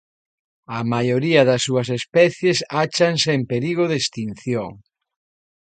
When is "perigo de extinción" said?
3.51-4.71